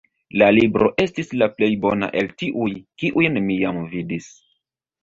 [0.41, 2.73] La libro estis la plej bona el tiuj,
[3.05, 4.37] kiujn mi jam vidis.